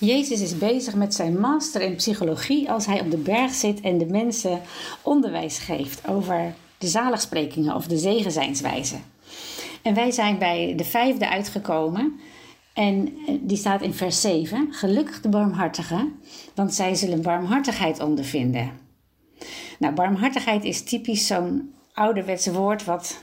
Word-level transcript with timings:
Jezus 0.00 0.40
is 0.40 0.58
bezig 0.58 0.94
met 0.94 1.14
zijn 1.14 1.40
master 1.40 1.80
in 1.80 1.96
psychologie 1.96 2.70
als 2.70 2.86
hij 2.86 3.00
op 3.00 3.10
de 3.10 3.16
berg 3.16 3.54
zit 3.54 3.80
en 3.80 3.98
de 3.98 4.06
mensen 4.06 4.60
onderwijs 5.02 5.58
geeft 5.58 6.08
over 6.08 6.54
de 6.78 6.86
zaligsprekingen 6.86 7.74
of 7.74 7.86
de 7.86 7.98
zegenzijnswijze. 7.98 8.96
En 9.82 9.94
wij 9.94 10.10
zijn 10.10 10.38
bij 10.38 10.72
de 10.76 10.84
vijfde 10.84 11.30
uitgekomen 11.30 12.20
en 12.74 13.14
eh, 13.26 13.34
die 13.40 13.56
staat 13.56 13.82
in 13.82 13.94
vers 13.94 14.20
7. 14.20 14.68
Gelukkig 14.70 15.20
de 15.20 15.28
barmhartigen, 15.28 16.12
want 16.54 16.74
zij 16.74 16.94
zullen 16.94 17.22
barmhartigheid 17.22 18.00
ondervinden. 18.00 18.70
Nou, 19.78 19.94
barmhartigheid 19.94 20.64
is 20.64 20.82
typisch 20.82 21.26
zo'n 21.26 21.74
ouderwetse 21.92 22.52
woord 22.52 22.84
wat 22.84 23.20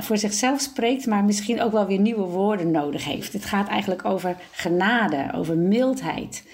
voor 0.00 0.18
zichzelf 0.18 0.60
spreekt, 0.60 1.06
maar 1.06 1.24
misschien 1.24 1.60
ook 1.60 1.72
wel 1.72 1.86
weer 1.86 1.98
nieuwe 1.98 2.26
woorden 2.26 2.70
nodig 2.70 3.04
heeft. 3.04 3.32
Het 3.32 3.44
gaat 3.44 3.68
eigenlijk 3.68 4.04
over 4.04 4.36
genade, 4.50 5.30
over 5.34 5.56
mildheid, 5.56 6.44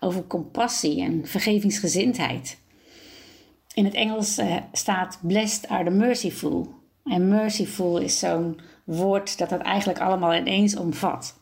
over 0.00 0.26
compassie 0.26 1.02
en 1.02 1.26
vergevingsgezindheid. 1.26 2.58
In 3.74 3.84
het 3.84 3.94
Engels 3.94 4.38
uh, 4.38 4.56
staat 4.72 5.18
blessed 5.22 5.68
are 5.68 5.84
the 5.84 5.90
merciful. 5.90 6.74
En 7.04 7.28
merciful 7.28 7.98
is 7.98 8.18
zo'n 8.18 8.60
woord 8.84 9.38
dat 9.38 9.48
dat 9.48 9.60
eigenlijk 9.60 10.00
allemaal 10.00 10.34
ineens 10.34 10.76
omvat. 10.76 11.40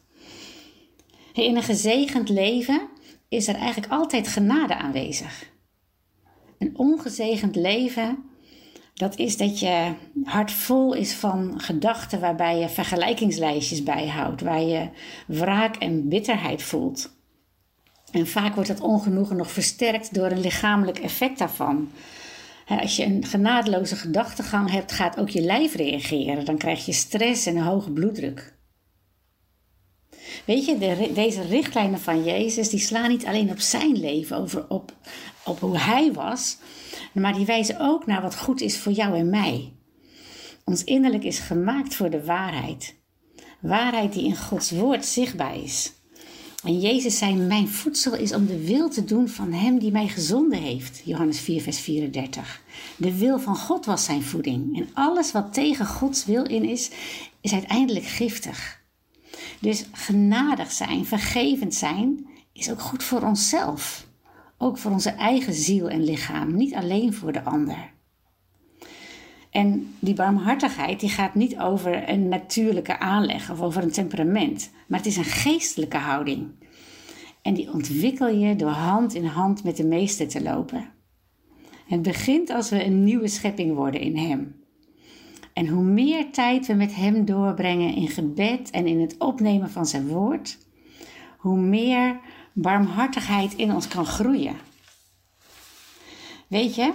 In 1.33 1.57
een 1.57 1.63
gezegend 1.63 2.29
leven 2.29 2.89
is 3.29 3.49
er 3.49 3.55
eigenlijk 3.55 3.93
altijd 3.93 4.29
genade 4.29 4.77
aanwezig. 4.77 5.51
Een 6.59 6.79
ongezegend 6.79 7.57
leven, 7.57 8.30
dat 9.01 9.17
is 9.17 9.37
dat 9.37 9.61
je 9.61 9.93
hart 10.25 10.53
vol 10.53 10.95
is 10.95 11.15
van 11.15 11.61
gedachten 11.61 12.21
waarbij 12.21 12.59
je 12.59 12.69
vergelijkingslijstjes 12.69 13.83
bijhoudt, 13.83 14.41
waar 14.41 14.61
je 14.61 14.89
wraak 15.27 15.77
en 15.77 16.09
bitterheid 16.09 16.63
voelt. 16.63 17.11
En 18.11 18.27
vaak 18.27 18.55
wordt 18.55 18.69
dat 18.69 18.81
ongenoegen 18.81 19.37
nog 19.37 19.51
versterkt 19.51 20.15
door 20.15 20.31
een 20.31 20.41
lichamelijk 20.41 20.99
effect 20.99 21.39
daarvan. 21.39 21.91
Als 22.67 22.97
je 22.97 23.05
een 23.05 23.25
genadeloze 23.25 23.97
gedachtegang 23.97 24.71
hebt, 24.71 24.93
gaat 24.93 25.19
ook 25.19 25.29
je 25.29 25.41
lijf 25.41 25.75
reageren. 25.75 26.45
Dan 26.45 26.59
krijg 26.59 26.87
je 26.87 26.93
stress 26.93 27.47
en 27.47 27.57
een 27.57 27.63
hoge 27.63 27.91
bloeddruk. 27.91 28.59
Weet 30.45 30.65
je, 30.65 30.79
de, 30.79 31.11
deze 31.15 31.43
richtlijnen 31.43 32.01
van 32.01 32.25
Jezus, 32.25 32.69
die 32.69 32.81
slaan 32.81 33.09
niet 33.09 33.27
alleen 33.27 33.51
op 33.51 33.61
zijn 33.61 34.01
leven, 34.01 34.37
over, 34.37 34.65
op, 34.69 34.93
op 35.45 35.61
hoe 35.61 35.79
hij 35.79 36.13
was, 36.13 36.57
maar 37.13 37.35
die 37.35 37.47
wijzen 37.47 37.81
ook 37.81 38.07
naar 38.07 38.23
wat 38.23 38.37
goed 38.37 38.61
is 38.61 38.79
voor 38.79 38.93
jou 38.93 39.17
en 39.17 39.31
mij. 39.31 39.73
Ons 40.65 40.85
innerlijk 40.85 41.25
is 41.25 41.39
gemaakt 41.39 41.95
voor 41.95 42.11
de 42.11 42.25
waarheid. 42.25 42.95
Waarheid 43.61 44.13
die 44.13 44.25
in 44.25 44.37
Gods 44.37 44.71
woord 44.71 45.07
zichtbaar 45.07 45.57
is. 45.63 45.93
En 46.65 46.81
Jezus 46.81 47.19
zei: 47.19 47.35
Mijn 47.35 47.69
voedsel 47.69 48.15
is 48.15 48.35
om 48.35 48.47
de 48.47 48.65
wil 48.65 48.89
te 48.89 49.05
doen 49.05 49.29
van 49.29 49.53
Hem 49.53 49.79
die 49.79 49.91
mij 49.91 50.09
gezonden 50.09 50.59
heeft. 50.59 51.03
Johannes 51.05 51.41
4, 51.41 51.63
vers 51.63 51.79
34. 51.79 52.63
De 52.97 53.19
wil 53.19 53.39
van 53.39 53.57
God 53.57 53.85
was 53.85 54.05
zijn 54.05 54.23
voeding. 54.23 54.79
En 54.79 54.89
alles 54.93 55.33
wat 55.33 55.53
tegen 55.53 55.87
Gods 55.87 56.25
wil 56.25 56.45
in 56.45 56.65
is, 56.65 56.91
is 57.41 57.53
uiteindelijk 57.53 58.05
giftig. 58.05 58.80
Dus 59.61 59.87
genadig 59.93 60.73
zijn, 60.73 61.07
vergevend 61.07 61.75
zijn, 61.75 62.27
is 62.53 62.71
ook 62.71 62.81
goed 62.81 63.03
voor 63.05 63.23
onszelf. 63.23 64.09
Ook 64.59 64.79
voor 64.79 64.91
onze 64.91 65.11
eigen 65.11 65.53
ziel 65.55 65.89
en 65.89 66.05
lichaam, 66.05 66.57
niet 66.57 66.75
alleen 66.75 67.15
voor 67.15 67.33
de 67.33 67.43
ander. 67.43 67.93
En 69.51 69.95
die 69.99 70.15
barmhartigheid 70.15 71.01
die 71.01 71.09
gaat 71.09 71.35
niet 71.35 71.59
over 71.59 72.09
een 72.09 72.29
natuurlijke 72.29 72.99
aanleg 72.99 73.51
of 73.51 73.61
over 73.61 73.83
een 73.83 73.93
temperament, 73.93 74.71
maar 74.87 74.99
het 74.99 75.09
is 75.09 75.17
een 75.17 75.25
geestelijke 75.25 75.97
houding. 75.97 76.49
En 77.43 77.55
die 77.55 77.73
ontwikkel 77.73 78.29
je 78.29 78.57
door 78.57 78.71
hand 78.71 79.15
in 79.15 79.25
hand 79.25 79.65
met 79.65 79.77
de 79.77 79.85
meester 79.85 80.29
te 80.29 80.43
lopen. 80.43 80.91
Het 81.87 82.03
begint 82.03 82.51
als 82.51 82.71
we 82.71 82.85
een 82.85 83.05
nieuwe 83.05 83.29
schepping 83.29 83.75
worden 83.75 84.01
in 84.01 84.17
Hem. 84.17 84.60
En 85.53 85.69
hoe 85.69 85.85
meer 85.85 86.31
tijd 86.31 86.67
we 86.67 86.75
met 86.75 86.95
Hem 86.95 87.25
doorbrengen 87.25 87.95
in 87.95 88.09
gebed 88.09 88.71
en 88.71 88.87
in 88.87 89.01
het 89.01 89.15
opnemen 89.19 89.71
van 89.71 89.87
Zijn 89.87 90.09
woord, 90.09 90.59
hoe 91.37 91.59
meer 91.59 92.21
barmhartigheid 92.53 93.55
in 93.55 93.73
ons 93.75 93.89
kan 93.89 94.07
groeien. 94.07 94.57
Weet 96.47 96.75
je, 96.75 96.93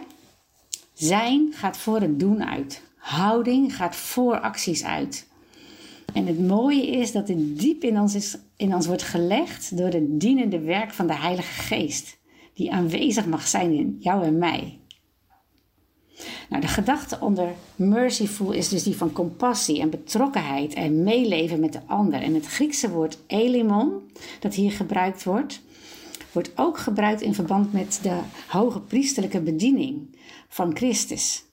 zijn 0.94 1.54
gaat 1.54 1.78
voor 1.78 2.02
het 2.02 2.20
doen 2.20 2.46
uit. 2.46 2.84
Houding 2.96 3.76
gaat 3.76 3.96
voor 3.96 4.40
acties 4.40 4.84
uit. 4.84 5.28
En 6.14 6.28
het 6.28 6.40
mooie 6.48 6.88
is 6.88 7.12
dat 7.12 7.28
het 7.28 7.60
diep 7.60 7.84
in 7.84 8.00
ons, 8.00 8.16
is, 8.16 8.38
in 8.58 8.76
ons 8.76 8.88
wordt 8.88 9.04
gelegd 9.04 9.78
door 9.78 9.90
het 9.90 10.20
dienende 10.20 10.60
werk 10.60 10.94
van 10.94 11.08
de 11.08 11.16
Heilige 11.16 11.62
Geest, 11.62 12.18
die 12.54 12.74
aanwezig 12.74 13.26
mag 13.26 13.48
zijn 13.48 13.72
in 13.72 13.98
jou 14.00 14.24
en 14.24 14.38
mij. 14.38 14.80
Nou, 16.50 16.62
de 16.62 16.68
gedachte 16.68 17.20
onder 17.20 17.50
merciful 17.76 18.52
is 18.52 18.70
dus 18.70 18.84
die 18.84 18.98
van 18.98 19.12
compassie 19.12 19.82
en 19.82 19.90
betrokkenheid 19.90 20.74
en 20.74 21.04
meeleven 21.04 21.60
met 21.60 21.74
de 21.74 21.82
ander. 21.86 22.22
En 22.22 22.34
het 22.34 22.46
Griekse 22.46 22.90
woord 22.90 23.18
elimon, 23.28 24.12
dat 24.40 24.54
hier 24.54 24.72
gebruikt 24.72 25.24
wordt, 25.24 25.62
wordt 26.32 26.52
ook 26.56 26.78
gebruikt 26.78 27.22
in 27.22 27.34
verband 27.34 27.74
met 27.74 28.00
de 28.02 28.20
hoge 28.48 28.82
priesterlijke 28.82 29.42
bediening 29.42 30.18
van 30.48 30.76
Christus. 30.76 31.44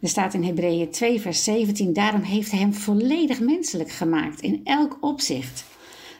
Er 0.00 0.08
staat 0.08 0.34
in 0.34 0.44
Hebreeën 0.44 0.90
2, 0.90 1.20
vers 1.20 1.44
17: 1.44 1.92
Daarom 1.92 2.22
heeft 2.22 2.50
hij 2.50 2.60
hem 2.60 2.74
volledig 2.74 3.40
menselijk 3.40 3.90
gemaakt 3.90 4.40
in 4.40 4.60
elk 4.64 4.98
opzicht, 5.00 5.64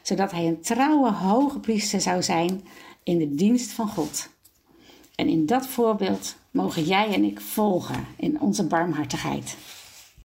zodat 0.01 0.31
hij 0.31 0.47
een 0.47 0.61
trouwe 0.61 1.11
hoge 1.11 1.59
priester 1.59 2.01
zou 2.01 2.23
zijn 2.23 2.61
in 3.03 3.17
de 3.17 3.35
dienst 3.35 3.71
van 3.71 3.87
God. 3.87 4.29
En 5.21 5.27
in 5.27 5.45
dat 5.45 5.67
voorbeeld 5.67 6.35
mogen 6.51 6.83
jij 6.83 7.13
en 7.13 7.23
ik 7.23 7.41
volgen 7.41 8.05
in 8.17 8.39
onze 8.39 8.67
barmhartigheid. 8.67 9.57